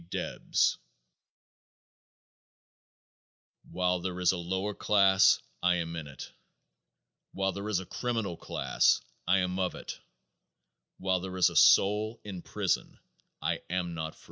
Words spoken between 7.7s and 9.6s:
a criminal class I am